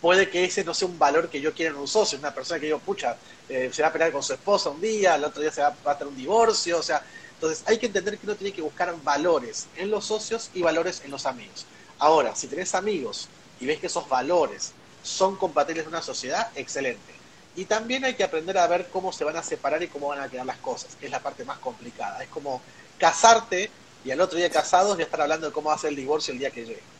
[0.00, 2.60] puede que ese no sea un valor que yo quiera en un socio, una persona
[2.60, 3.16] que yo, pucha,
[3.48, 5.74] eh, se va a pelear con su esposa un día, el otro día se va,
[5.86, 7.02] va a tener un divorcio, o sea,
[7.36, 11.02] entonces hay que entender que uno tiene que buscar valores en los socios y valores
[11.04, 11.66] en los amigos.
[11.98, 13.28] Ahora, si tenés amigos
[13.60, 14.72] y ves que esos valores
[15.02, 17.14] son compatibles en una sociedad, excelente.
[17.54, 20.20] Y también hay que aprender a ver cómo se van a separar y cómo van
[20.20, 22.22] a quedar las cosas, es la parte más complicada.
[22.22, 22.62] Es como
[22.98, 23.70] casarte
[24.02, 26.32] y al otro día casados ya estar hablando de cómo va a ser el divorcio
[26.32, 26.95] el día que llegue.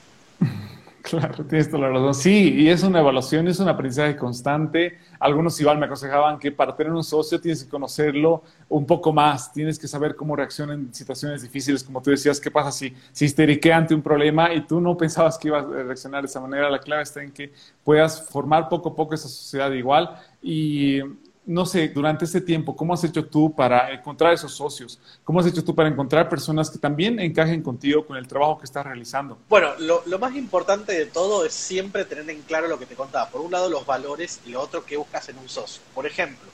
[1.08, 2.14] Claro, tienes toda la razón.
[2.16, 4.98] Sí, y es una evaluación, es un aprendizaje constante.
[5.20, 9.52] Algunos igual me aconsejaban que para tener un socio tienes que conocerlo un poco más,
[9.52, 13.26] tienes que saber cómo reacciona en situaciones difíciles, como tú decías, qué pasa si, si
[13.26, 16.68] histeriquea ante un problema y tú no pensabas que ibas a reaccionar de esa manera.
[16.68, 17.52] La clave está en que
[17.84, 20.10] puedas formar poco a poco esa sociedad igual
[20.42, 21.02] y
[21.46, 24.98] no sé, durante este tiempo, ¿cómo has hecho tú para encontrar esos socios?
[25.22, 28.64] ¿Cómo has hecho tú para encontrar personas que también encajen contigo con el trabajo que
[28.64, 29.38] estás realizando?
[29.48, 33.30] Bueno, lo, más importante de todo es siempre tener en claro lo que te contaba.
[33.30, 35.80] Por un lado, los valores y lo otro, que buscas en un socio.
[35.94, 36.48] Por ejemplo,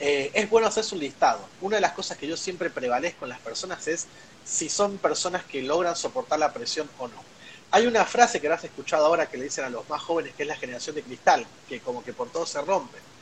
[0.00, 1.40] eh, es bueno hacerse un listado.
[1.60, 4.06] Una de las cosas que yo siempre prevalezco en las personas es
[4.44, 7.32] si son personas que logran soportar la presión o no.
[7.70, 10.42] Hay una frase que has escuchado ahora que le dicen a los más jóvenes que
[10.42, 13.12] es la generación de cristal, que como que por todo se rompen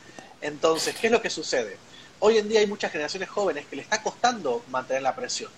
[0.40, 1.76] entonces, ¿qué es lo que sucede?
[2.18, 5.50] Hoy en día hay muchas generaciones jóvenes que le está costando mantener la presión.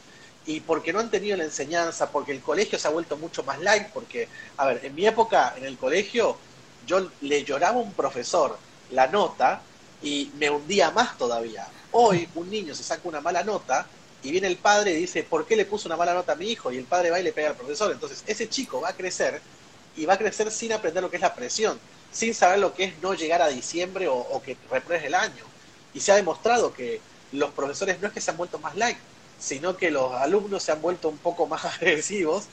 [0.45, 3.61] Y porque no han tenido la enseñanza, porque el colegio se ha vuelto mucho más
[3.61, 6.37] light, porque, a ver, en mi época en el colegio
[6.87, 8.59] yo le lloraba a un profesor
[8.91, 9.63] la nota
[10.03, 11.67] y me hundía más todavía.
[11.93, 13.87] Hoy un niño se saca una mala nota
[14.23, 16.49] y viene el padre y dice, ¿por qué le puso una mala nota a mi
[16.49, 16.73] hijo?
[16.73, 17.93] Y el padre va y le pega al profesor.
[17.93, 19.41] Entonces ese chico va a crecer
[19.97, 21.79] y va a crecer sin aprender lo que es la presión
[22.13, 25.45] sin saber lo que es no llegar a diciembre o, que repruebes el año.
[25.95, 27.01] Y se ha demostrado que
[27.33, 28.99] los profesores no es que se han vuelto más light,
[29.39, 32.45] sino que los alumnos se han vuelto un poco más agresivos.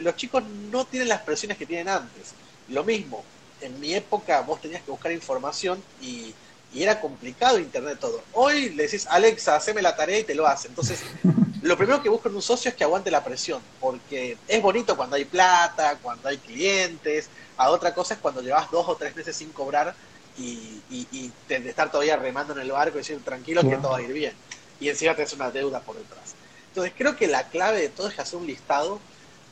[0.00, 2.34] Los chicos no tienen las presiones que tienen antes.
[2.68, 3.24] Lo mismo,
[3.60, 6.34] en mi época vos tenías que buscar información y,
[6.74, 8.22] y era complicado internet todo.
[8.32, 10.68] Hoy le decís, Alexa, haceme la tarea y te lo hace.
[10.68, 11.00] Entonces,
[11.62, 14.96] lo primero que busco en un socio es que aguante la presión, porque es bonito
[14.96, 19.14] cuando hay plata, cuando hay clientes, a otra cosa es cuando llevas dos o tres
[19.14, 19.94] meses sin cobrar
[20.38, 20.80] y,
[21.48, 24.12] de estar todavía remando en el barco y decir tranquilo que todo va a ir
[24.12, 24.32] bien.
[24.80, 26.34] Y encima tenés una deuda por detrás.
[26.68, 28.98] Entonces creo que la clave de todo es hacer un listado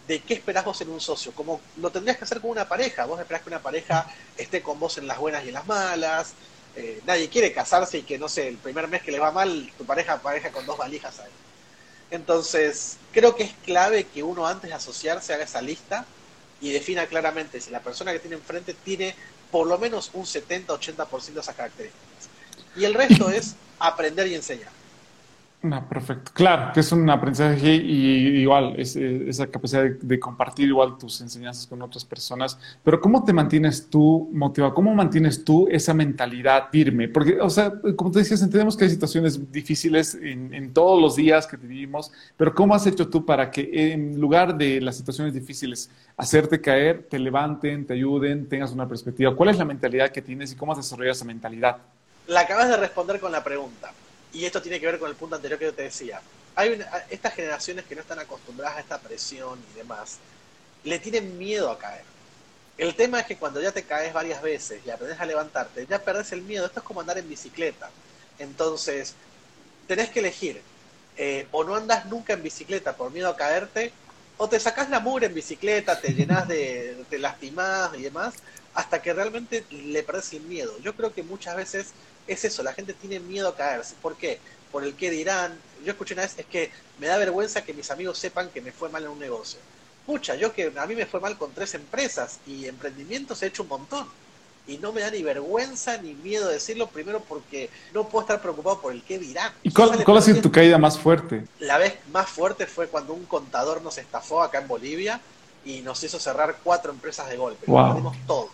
[0.09, 3.04] de qué esperás vos en un socio, como lo tendrías que hacer con una pareja.
[3.04, 4.06] Vos esperás que una pareja
[4.38, 6.33] esté con vos en las buenas y en las malas.
[6.76, 9.70] Eh, nadie quiere casarse y que, no sé, el primer mes que le va mal,
[9.76, 11.30] tu pareja pareja con dos valijas ahí.
[12.11, 16.04] Entonces, creo que es clave que uno antes de asociarse haga esa lista
[16.61, 19.14] y defina claramente si la persona que tiene enfrente tiene
[19.50, 22.28] por lo menos un 70-80% de esas características.
[22.76, 24.80] Y el resto es aprender y enseñar.
[25.62, 26.31] No, perfecto.
[26.33, 31.66] Claro, que es un aprendizaje y igual, es, esa capacidad de, compartir igual tus enseñanzas
[31.66, 32.59] con otras personas.
[32.83, 34.73] Pero ¿cómo te mantienes tú motivado?
[34.73, 37.09] ¿Cómo mantienes tú esa mentalidad firme?
[37.09, 41.16] Porque, o sea, como te decías, entendemos que hay situaciones difíciles en, en todos los
[41.16, 45.35] días que vivimos, pero ¿cómo has hecho tú para que en lugar de las situaciones
[45.35, 49.37] difíciles, hacerte caer, te levanten, te ayuden, tengas una perspectiva?
[49.37, 51.77] ¿Cuál es la mentalidad que tienes y cómo has desarrollado esa mentalidad?
[52.29, 53.92] La acabas de responder con la pregunta
[54.33, 56.21] y esto tiene que ver con el punto anterior que yo te decía.
[56.55, 60.19] Hay estas generaciones que no están acostumbradas a esta presión y demás,
[60.85, 62.05] le tienen miedo a caer.
[62.79, 66.03] El tema es que cuando ya te caes varias veces y aprendes a levantarte, ya
[66.03, 66.64] perdés el miedo.
[66.64, 67.90] Esto es como andar en bicicleta.
[68.38, 69.14] Entonces,
[69.87, 70.62] tenés que elegir.
[71.16, 73.93] Eh, o no andas nunca en bicicleta por miedo a caerte,
[74.38, 78.37] o te sacás la mugre en bicicleta, te llenas de, te lastimás y demás,
[78.73, 80.79] hasta que realmente le perdés el miedo.
[80.79, 81.88] Yo creo que muchas veces
[82.26, 83.94] es eso, la gente tiene miedo a caerse.
[84.00, 84.38] ¿Por qué?
[84.70, 85.59] Por el qué dirán.
[85.85, 88.72] Yo escuché una vez, es que me da vergüenza que mis amigos sepan que me
[88.72, 89.59] fue mal en un negocio.
[90.06, 93.62] Pucha, yo que a mí me fue mal con tres empresas y emprendimientos he hecho
[93.62, 94.06] un montón.
[94.66, 98.80] Y no me da ni vergüenza ni miedo decirlo, primero porque no puedo estar preocupado
[98.80, 99.52] por el qué dirán.
[99.62, 101.44] ¿Y cuál, ha sido tu caída más fuerte?
[101.59, 105.20] La vez más fuerte fue cuando un contador nos estafó acá en Bolivia
[105.64, 107.66] y nos hizo cerrar cuatro empresas de golpe.
[107.66, 107.88] Wow.
[107.88, 108.48] Perdimos todo.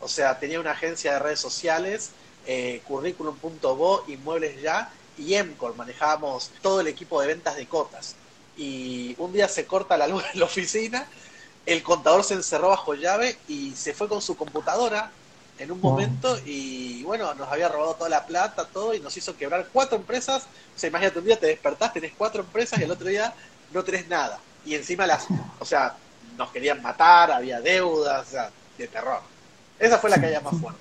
[0.00, 2.10] O sea, tenía una agencia de redes sociales
[2.46, 5.76] eh, curriculum.bo, Inmuebles Ya y Emcor.
[5.76, 8.16] Manejábamos todo el equipo de ventas de cotas.
[8.56, 11.06] Y un día se corta la luz en la oficina,
[11.66, 15.10] el contador se encerró bajo llave y se fue con su computadora
[15.58, 19.36] en un momento y bueno, nos había robado toda la plata, todo y nos hizo
[19.36, 20.44] quebrar cuatro empresas.
[20.74, 23.34] O sea, imagínate, un día te despertás, tenés cuatro empresas y el otro día
[23.72, 24.38] no tenés nada.
[24.64, 25.26] Y encima las,
[25.58, 25.96] o sea,
[26.38, 29.20] nos querían matar, había deudas, o sea, de terror.
[29.78, 30.80] Esa fue la caída más fuerte.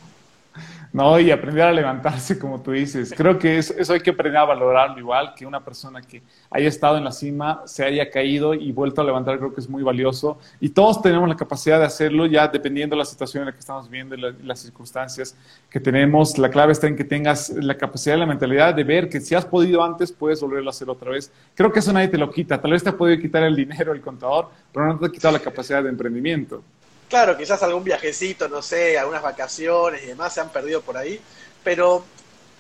[0.92, 1.20] ¿No?
[1.20, 3.14] Y aprender a levantarse, como tú dices.
[3.16, 6.68] Creo que eso, eso, hay que aprender a valorarlo igual, que una persona que haya
[6.68, 9.84] estado en la cima se haya caído y vuelto a levantar, creo que es muy
[9.84, 10.40] valioso.
[10.60, 13.60] Y todos tenemos la capacidad de hacerlo, ya dependiendo de la situación en la que
[13.60, 15.36] estamos viviendo y las circunstancias
[15.70, 16.38] que tenemos.
[16.38, 19.36] La clave está en que tengas la capacidad y la mentalidad de ver que si
[19.36, 21.32] has podido antes, puedes volverlo a hacer otra vez.
[21.56, 22.60] Creo que eso nadie te lo quita.
[22.60, 25.34] Tal vez te ha podido quitar el dinero, el contador, pero no te ha quitado
[25.34, 26.64] la capacidad de emprendimiento.
[27.10, 31.20] Claro, quizás algún viajecito, no sé, algunas vacaciones y demás se han perdido por ahí,
[31.64, 32.06] pero,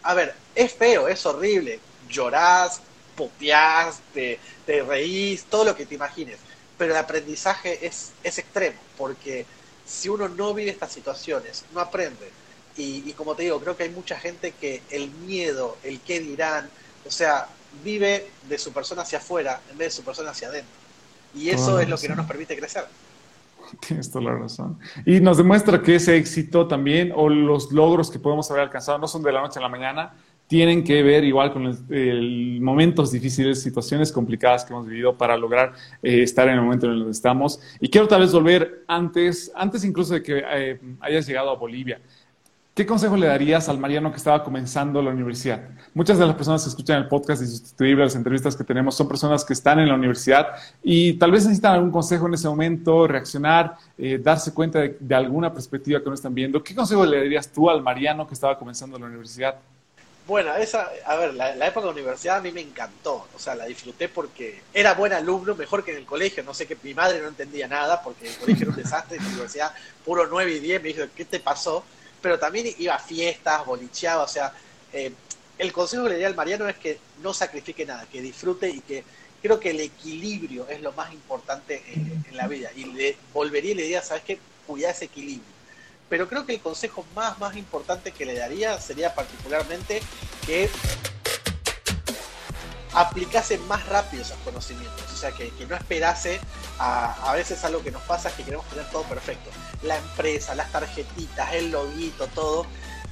[0.02, 1.80] a ver, es feo, es horrible.
[2.10, 2.82] Llorás,
[3.16, 4.40] puteás, te,
[4.88, 6.40] reís, todo lo que te imagines,
[6.80, 9.46] pero el aprendizaje es, es extremo, porque
[9.86, 12.32] si uno no vive estas situaciones, no aprende.
[12.76, 16.20] Y, y, como te digo, creo que hay mucha gente que el miedo, el qué
[16.22, 16.70] dirán,
[17.06, 17.48] o sea,
[17.84, 20.74] vive de su persona hacia afuera en vez de su persona hacia adentro.
[21.36, 22.88] Y eso es lo que no nos permite crecer.
[23.88, 24.78] Tienes toda la razón.
[25.06, 29.08] Y nos demuestra que ese éxito también o los logros que podemos haber alcanzado no
[29.08, 30.14] son de la noche a la mañana,
[30.48, 35.74] tienen que ver igual con el, momentos difíciles, situaciones complicadas que hemos vivido para lograr
[36.02, 37.60] eh, estar en el momento en el que estamos.
[37.80, 42.02] Y quiero tal vez volver antes, antes incluso de que eh, hayas llegado a Bolivia.
[42.80, 45.68] ¿Qué consejo le darías al Mariano que estaba comenzando la universidad?
[45.94, 49.44] Muchas de las personas que escuchan el podcast y las entrevistas que tenemos, son personas
[49.44, 50.48] que están en la universidad
[50.82, 55.54] y tal vez necesitan algún consejo en ese momento, reaccionar, eh, darse cuenta de, alguna
[55.54, 56.63] perspectiva que no están viendo.
[56.63, 59.56] ¿Qué consejo le darías tú al Mariano que estaba comenzando la universidad?
[60.26, 63.65] Bueno, esa, a ver, la, época de universidad a mí me encantó, o sea, la
[63.65, 67.20] disfruté porque era buen alumno, mejor que en el colegio, no sé que mi madre
[67.20, 69.74] no entendía nada porque el colegio era un desastre, en la universidad
[70.06, 71.84] puro 9 y 10, me dijo, ¿qué te pasó?
[72.22, 74.54] Pero también iba a fiestas, bolicheaba, o sea,
[74.94, 75.12] eh,
[75.58, 78.80] el consejo que le diría al Mariano es que no sacrifique nada, que disfrute y
[78.82, 79.04] que
[79.42, 82.70] creo que el equilibrio es lo más importante en, la vida.
[82.76, 84.40] Y le volvería y le diría, ¿sabes qué?
[84.66, 85.44] Cuida ese equilibrio.
[86.08, 90.02] Pero creo que el consejo más, más importante que le daría sería particularmente
[90.46, 90.70] que
[92.94, 96.40] aplicase más rápido esos conocimientos, o sea, que, no esperase
[96.80, 99.52] a, a veces algo que nos pasa que queremos tener todo perfecto,
[99.84, 102.65] la empresa, las tarjetitas, el loguito, todo,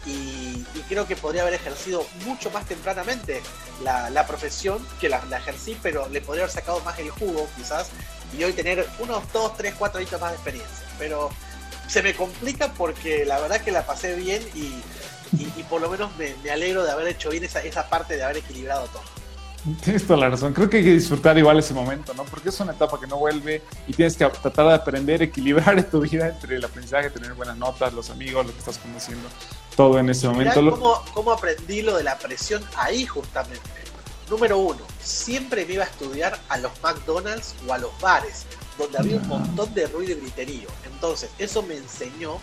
[0.05, 3.41] y, creo que podría haber ejercido mucho más tempranamente
[3.83, 7.89] la, profesión que la, ejercí, pero le podría haber sacado más el jugo quizás,
[8.37, 11.29] y hoy tener unos 2, 3, 4 años más de experiencia, pero
[11.87, 14.81] se me complica porque la verdad que la pasé bien y,
[15.63, 19.16] por lo menos me, alegro de haber hecho bien esa parte de haber equilibrado todo.
[19.83, 20.53] Tienes toda la razón.
[20.53, 22.23] Creo que hay que disfrutar igual ese momento, ¿no?
[22.23, 26.01] Porque es una etapa que no vuelve y tienes que tratar de aprender, equilibrar tu
[26.01, 29.27] vida entre el aprendizaje, tener buenas notas, los amigos, lo que estás conociendo,
[29.75, 30.71] todo en ese momento.
[30.71, 33.59] ¿cómo, ¿Cómo aprendí lo de la presión ahí justamente?
[34.29, 38.45] Número uno, siempre me iba a estudiar a los McDonald's o a los bares,
[38.77, 40.67] donde había un montón de ruido y griterío.
[40.85, 42.37] Entonces, eso me enseñó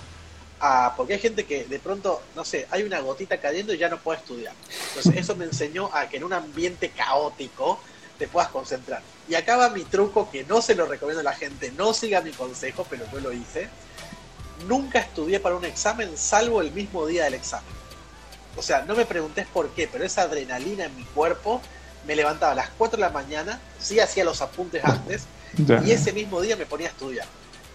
[0.65, 0.95] a.
[0.97, 3.99] Porque hay gente que de pronto, no sé, hay una gotita cayendo y ya no
[3.99, 4.55] puede estudiar.
[4.89, 7.81] Entonces, eso me enseñó a que en un ambiente caótico
[8.19, 9.03] te puedas concentrar.
[9.29, 12.21] Y acá va mi truco que no se lo recomiendo a la gente, no siga
[12.21, 13.69] mi consejo, pero yo lo hice.
[14.69, 17.75] Nunca estudié para un examen salvo el mismo día del examen.
[18.57, 21.61] O sea, no me preguntes por qué, pero esa adrenalina en mi cuerpo
[22.07, 25.25] me levantaba a las 4 de la mañana, sí hacía los apuntes antes,
[25.85, 27.27] y ese mismo día me ponía a estudiar.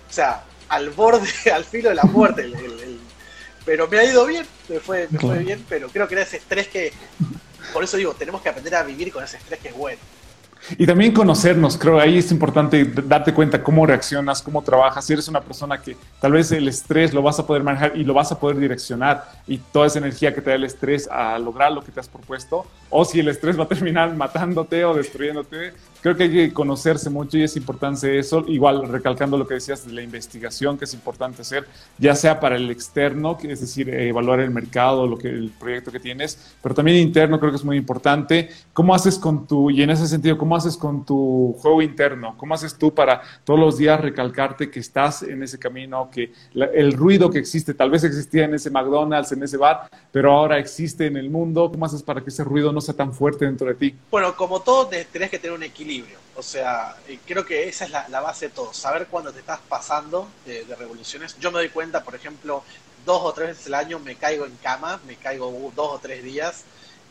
[0.09, 2.51] O sea, al borde, al filo de la muerte.
[3.65, 6.37] pero me ha ido bien, me fue, me fue bien, pero creo que era ese
[6.37, 6.93] estrés que,
[7.73, 9.99] por eso digo, tenemos que aprender a vivir con ese estrés que es bueno.
[10.77, 15.05] Y también conocernos, creo, ahí es importante darte cuenta cómo reaccionas, cómo trabajas.
[15.05, 18.03] Si eres una persona que tal vez el estrés lo vas a poder manejar y
[18.03, 21.39] lo vas a poder direccionar y toda esa energía que te da el estrés a
[21.39, 24.93] lograr lo que te has propuesto, o si el estrés va a terminar matándote o
[24.93, 28.43] destruyéndote, creo que hay que conocerse mucho y es importante eso.
[28.47, 31.67] Igual, recalcando lo que decías de la investigación, que es importante hacer,
[31.97, 35.91] ya sea para el externo, que es decir, evaluar el mercado, lo que, el proyecto
[35.91, 38.49] que tienes, pero también interno creo que es muy importante.
[38.73, 42.35] ¿Cómo haces con tu, y en ese sentido, cómo haces con tu juego interno?
[42.37, 46.93] ¿Cómo haces tú para todos los días recalcarte que estás en ese camino, que el
[46.93, 51.07] ruido que existe, tal vez existía en ese McDonald's, en ese bar, pero ahora existe
[51.07, 51.71] en el mundo?
[51.71, 53.95] ¿Cómo haces para que ese ruido no sea tan fuerte dentro de ti?
[54.11, 56.17] Bueno, como todo, tenés que tener un equilibrio.
[56.39, 56.95] O sea,
[57.27, 58.73] creo que esa es la, base de todo.
[58.73, 61.37] Saber cuándo te estás pasando de, revoluciones.
[61.37, 62.63] Yo me doy cuenta, por ejemplo,
[63.05, 66.23] dos o tres veces al año me caigo en cama, me caigo dos o tres
[66.23, 66.63] días.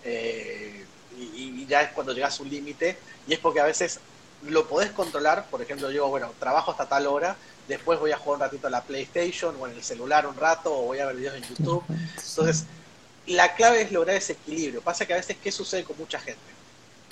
[0.02, 0.86] Eh,
[1.18, 4.00] y, ya es cuando llegas a un límite, y es porque a veces
[4.42, 8.36] lo podés controlar, por ejemplo, yo, bueno, trabajo hasta tal hora, después voy a jugar
[8.36, 11.16] un ratito a la PlayStation o en el celular un rato, o voy a ver
[11.16, 11.84] videos en YouTube.
[11.88, 12.64] Entonces,
[13.26, 14.80] la clave es lograr ese equilibrio.
[14.80, 16.40] Pasa que a veces, ¿qué sucede con mucha gente?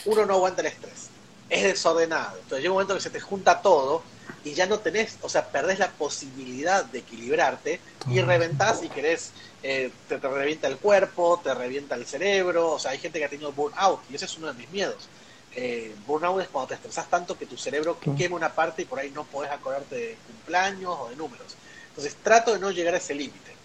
[0.06, 1.08] Uno no aguanta el estrés,
[1.48, 4.02] es desordenado, entonces llega un momento que se te junta todo
[4.44, 9.32] y ya no tenés, o sea, perdés la posibilidad de equilibrarte y reventás y querés
[9.62, 13.28] eh, te, revienta el cuerpo, te revienta el cerebro, o sea, hay gente que ha
[13.28, 15.08] tenido burnout y ese es uno de mis miedos.
[15.56, 19.00] Eh, burnout es cuando te estresas tanto que tu cerebro quema una parte y por
[19.00, 21.56] ahí no podés acordarte de cumpleaños o de números.
[21.88, 23.56] Entonces trato de no llegar a ese límite.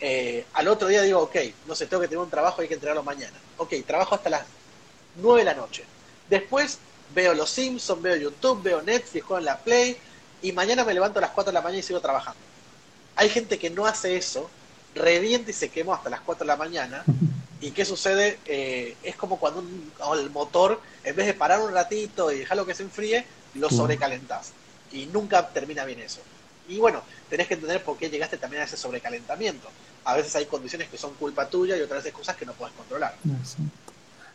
[0.00, 2.74] Eh, al otro día digo, ok, no sé, tengo que tener un trabajo, hay que
[2.74, 3.36] entregarlo mañana.
[3.58, 4.46] Ok, trabajo hasta las
[5.16, 5.84] 9 de la noche.
[6.30, 6.78] Después
[7.14, 9.96] veo Los Simpsons, veo YouTube, veo Netflix, juego en la Play
[10.42, 12.40] y mañana me levanto a las 4 de la mañana y sigo trabajando.
[13.16, 14.50] Hay gente que no hace eso
[14.94, 17.04] revienta y se quemó hasta las 4 de la mañana.
[17.60, 18.38] ¿Y qué sucede?
[18.46, 19.64] Eh, es como cuando
[20.14, 24.52] el motor, en vez de parar un ratito y dejarlo que se enfríe, lo sobrecalentás.
[24.90, 26.20] Y nunca termina bien eso.
[26.68, 29.68] Y bueno, tenés que entender por qué llegaste también a ese sobrecalentamiento.
[30.04, 32.74] A veces hay condiciones que son culpa tuya y otras veces cosas que no puedes
[32.74, 33.14] controlar.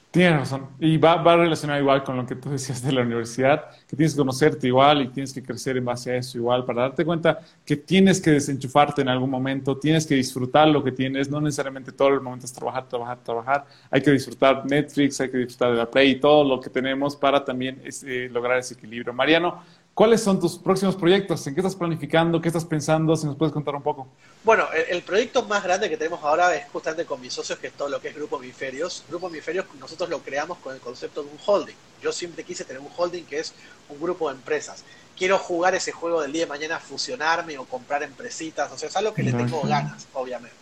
[0.09, 0.69] Tienes razón.
[0.79, 4.13] Y va, va relacionado igual con lo que tú decías de la universidad, que tienes
[4.13, 7.39] que conocerte igual y tienes que crecer en base a eso igual, para darte cuenta
[7.65, 11.91] que tienes que desenchufarte en algún momento, tienes que disfrutar lo que tienes, no necesariamente
[11.91, 13.65] todo el momento es trabajar, trabajar, trabajar.
[13.91, 17.15] Hay que disfrutar Netflix, hay que disfrutar de la Play y todo lo que tenemos
[17.15, 19.13] para también este, lograr ese equilibrio.
[19.13, 19.61] Mariano,
[19.97, 21.47] ¿Cuáles son tus próximos proyectos?
[21.47, 22.39] ¿En qué estás planificando?
[22.39, 23.15] ¿Qué estás pensando?
[23.15, 24.07] Si nos puedes contar un poco.
[24.43, 27.73] Bueno, el, proyecto más grande que tenemos ahora es justamente con mis socios, que es
[27.73, 29.03] todo lo que es Grupo Hemisferios.
[29.09, 31.73] Grupo Hemisferios nosotros lo creamos con el concepto de un holding.
[31.99, 33.55] Yo siempre quise tener un holding que es
[33.89, 34.83] un grupo de empresas.
[35.17, 38.71] Quiero jugar ese juego del día de mañana, fusionarme o comprar empresitas.
[38.71, 40.55] O sea, es algo que le tengo ganas, obviamente.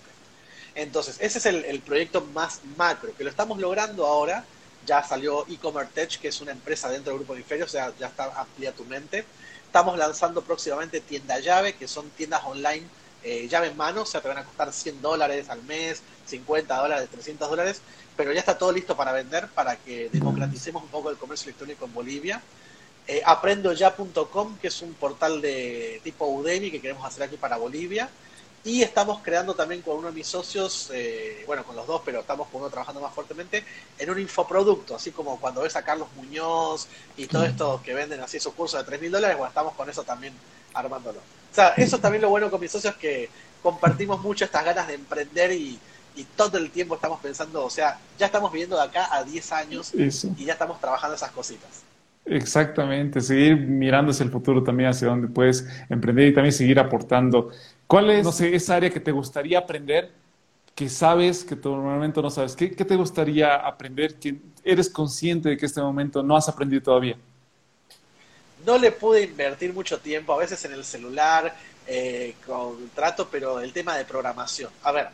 [0.76, 4.46] Entonces, ese es el, el proyecto más macro, que lo estamos logrando ahora
[4.86, 8.08] ya salió e-commerce Tech, que es una empresa dentro del grupo Hemisferios, o sea, ya
[8.08, 9.26] está amplia tu mente.
[9.66, 12.88] Estamos lanzando próximamente tienda llave, que son tiendas online
[13.28, 16.78] eh, llave en mano, o sea, te van a costar 100 dólares al mes, 50
[16.78, 17.82] dólares, 300 dólares,
[18.16, 21.86] pero ya está todo listo para vender, para que democraticemos un poco el comercio electrónico
[21.86, 22.42] en Bolivia.
[23.08, 28.12] Eh, aprendoya.com, que es un portal de tipo Udemy que queremos hacer aquí para Bolivia.
[28.66, 32.22] Y estamos creando también con uno de mis socios, eh, bueno, con los dos, pero
[32.22, 33.64] estamos con uno trabajando más fuertemente,
[34.00, 38.22] en un infoproducto, así como cuando ves a Carlos Muñoz y todo esto que venden
[38.22, 40.34] así esos cursos de 3 mil dólares, bueno, estamos con eso también
[40.74, 41.20] armándolo.
[41.20, 43.30] O sea, eso también lo bueno con mis socios, que
[43.62, 45.80] compartimos mucho estas ganas de emprender y,
[46.38, 49.92] todo el tiempo estamos pensando, o sea, ya estamos viviendo de acá a 10 años
[49.94, 51.84] y ya estamos trabajando esas cositas.
[52.26, 57.52] Exactamente, seguir mirando hacia el futuro también, hacia dónde puedes emprender y también seguir aportando
[57.88, 60.12] ¿Cuál es, no sé, esa área que te gustaría aprender,
[60.74, 62.56] que sabes que tu momento no sabes?
[62.56, 66.82] ¿Qué, ¿Qué, te gustaría aprender que eres consciente de que este momento no has aprendido
[66.82, 67.16] todavía?
[68.66, 71.56] No le pude invertir mucho tiempo, a veces en el celular,
[71.86, 74.72] eh, con trato, pero el tema de programación.
[74.82, 75.10] A ver,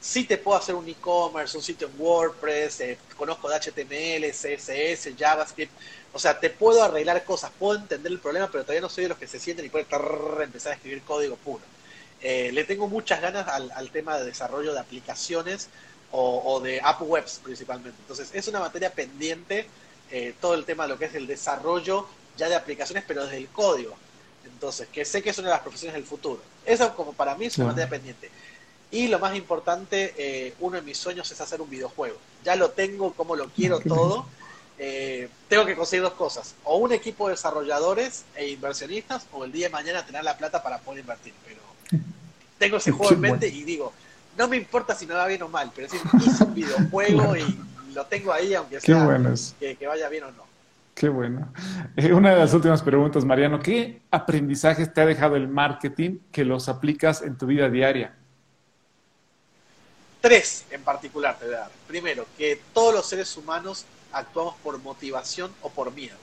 [0.00, 5.14] sí te puedo hacer un e-commerce, un sitio en WordPress, eh, conozco de HTML, CSS,
[5.18, 5.72] JavaScript,
[6.14, 9.10] o sea, te puedo arreglar cosas, puedo entender el problema, pero todavía no soy de
[9.10, 9.86] los que se sienten y pueden
[10.42, 11.73] empezar a escribir código puro.
[12.26, 15.68] Eh, le tengo muchas ganas al, tema de desarrollo de aplicaciones
[16.10, 17.98] o, de app webs principalmente.
[18.00, 19.66] Entonces, es una materia pendiente
[20.10, 22.06] eh, todo el tema de lo que es el desarrollo
[22.38, 23.94] ya de aplicaciones, pero desde el código.
[24.46, 26.40] Entonces, que sé que es una de las profesiones del futuro.
[26.64, 28.30] Eso como para mí es una materia pendiente.
[28.90, 32.16] Y lo más importante, eh, uno de mis sueños es hacer un videojuego.
[32.42, 34.26] Ya lo tengo, como lo quiero todo.
[34.78, 36.54] Eh, tengo que conseguir dos cosas.
[36.64, 40.62] O un equipo de desarrolladores e inversionistas, o el día de mañana tener la plata
[40.62, 41.32] para poder invertir.
[41.46, 41.60] Pero
[42.58, 43.92] tengo ese juego en mente y digo,
[44.36, 47.58] no me importa si me va bien o mal, pero hice un videojuego y
[47.94, 48.96] lo tengo ahí, aunque sea
[49.58, 50.44] que, vaya bien o no.
[50.94, 51.52] Qué bueno.
[51.96, 56.44] Eh, una de las últimas preguntas, Mariano, ¿qué aprendizajes te ha dejado el marketing que
[56.44, 58.14] los aplicas en tu vida diaria?
[60.20, 61.70] Tres en particular te voy a dar.
[61.86, 63.84] Primero, que todos los seres humanos
[64.14, 66.16] actuamos por motivación o por miedo.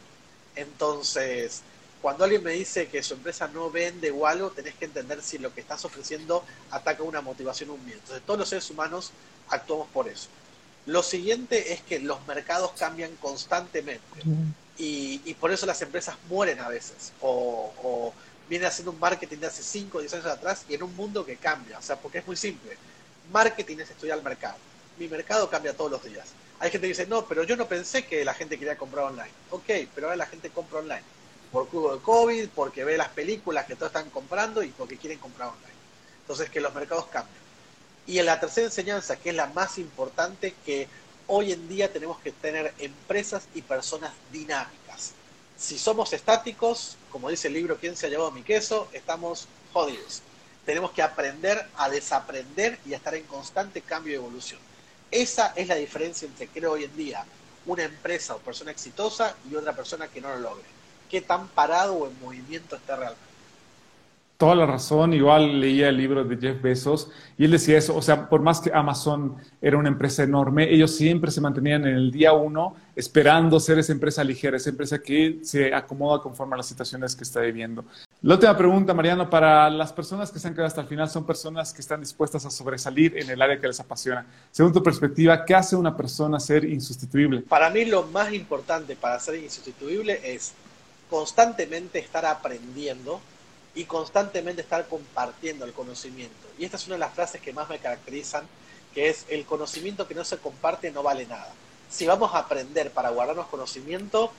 [0.56, 1.62] Entonces,
[2.02, 5.38] cuando alguien me dice que su empresa no vende o algo, tenés que entender si
[5.38, 8.00] lo que estás ofreciendo ataca una motivación o un miedo.
[8.00, 9.12] Entonces, todos los seres humanos
[9.50, 10.28] actuamos por eso.
[10.86, 14.02] Lo siguiente es que los mercados cambian constantemente
[14.78, 18.14] y, por eso las empresas mueren a veces o, o
[18.50, 21.24] vienen haciendo un marketing de hace 5 o 10 años atrás y en un mundo
[21.24, 21.78] que cambia.
[21.78, 22.78] O sea, porque es muy simple
[23.32, 24.58] Marketing es estudiar el mercado.
[24.98, 26.28] Mi mercado cambia todos los días.
[26.62, 29.32] Hay gente que dice, no, pero yo no pensé que la gente quería comprar online.
[29.50, 31.02] Ok, pero ahora la gente compra online.
[31.52, 35.18] Por cubo de COVID, porque ve las películas que todos están comprando y porque quieren
[35.18, 35.74] comprar online.
[36.22, 37.42] Entonces, que los mercados cambian.
[38.06, 40.88] Y en la tercera enseñanza, que es la más importante, que
[41.26, 45.14] hoy en día tenemos que tener empresas y personas dinámicas.
[45.58, 48.88] Si somos estáticos, como dice el libro ¿Quién se ha llevado mi queso?
[48.94, 50.22] Estamos jodidos
[50.66, 54.60] tenemos que aprender a desaprender y a estar en constante cambio y evolución.
[55.12, 57.26] Esa es la diferencia entre, creo hoy en día,
[57.66, 60.64] una empresa o persona exitosa y otra persona que no lo logre.
[61.10, 63.32] ¿Qué tan parado o en movimiento está realmente?
[64.38, 68.02] Toda la razón, igual leía el libro de Jeff Bezos y él decía eso, o
[68.02, 72.12] sea, por más que Amazon era una empresa enorme, ellos siempre se mantenían en el
[72.12, 76.68] día uno esperando ser esa empresa ligera, esa empresa que se acomoda conforme a las
[76.68, 77.86] situaciones que está viviendo.
[78.24, 81.26] La última pregunta, Mariano, para las personas que se han quedado hasta el final, son
[81.26, 84.28] personas que están dispuestas a sobresalir en el área que les apasiona.
[84.52, 87.42] Según tu perspectiva, ¿qué hace una persona ser insustituible?
[87.42, 90.54] Para mí lo más importante para ser insustituible es
[91.10, 93.20] constantemente estar aprendiendo
[93.74, 96.48] y constantemente estar compartiendo el conocimiento.
[96.60, 98.44] Y esta es una de las frases que más me caracterizan,
[98.94, 101.52] que es el conocimiento que no se comparte no vale nada.
[101.90, 104.32] Si vamos a aprender para guardarnos conocimiento,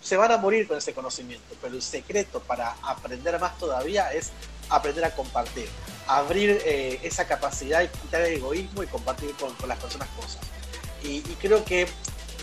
[0.00, 4.30] se van a morir con ese conocimiento, pero el secreto para aprender más todavía es
[4.70, 5.68] aprender a compartir,
[6.06, 10.40] abrir eh, esa capacidad y quitar el egoísmo y compartir con, las personas cosas.
[11.02, 11.86] Y, creo que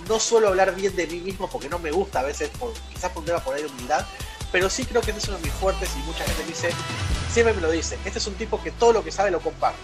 [0.07, 3.11] no suelo hablar bien de mí mismo porque no me gusta a veces, por, quizás
[3.11, 4.05] por un tema por ahí de humildad,
[4.51, 6.69] pero sí creo que este es uno de mis fuertes y mucha gente me dice,
[7.31, 9.79] siempre me lo dice, este es un tipo que todo lo que sabe lo comparte.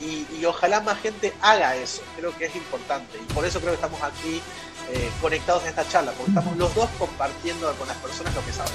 [0.00, 3.18] Y, ojalá más gente haga eso, creo que es importante.
[3.18, 4.42] Y por eso creo que estamos aquí
[4.90, 8.52] eh, conectados en esta charla, porque estamos los dos compartiendo con las personas lo que
[8.52, 8.72] saben.